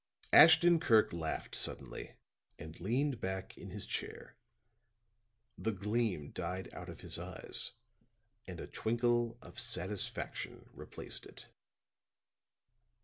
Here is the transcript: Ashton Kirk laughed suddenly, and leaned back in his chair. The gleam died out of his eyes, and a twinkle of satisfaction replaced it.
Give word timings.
Ashton 0.33 0.79
Kirk 0.79 1.13
laughed 1.13 1.53
suddenly, 1.53 2.15
and 2.57 2.79
leaned 2.79 3.21
back 3.21 3.55
in 3.55 3.69
his 3.69 3.85
chair. 3.85 4.35
The 5.59 5.71
gleam 5.71 6.31
died 6.31 6.69
out 6.73 6.89
of 6.89 7.01
his 7.01 7.19
eyes, 7.19 7.73
and 8.47 8.59
a 8.59 8.65
twinkle 8.65 9.37
of 9.43 9.59
satisfaction 9.59 10.67
replaced 10.73 11.27
it. 11.27 11.49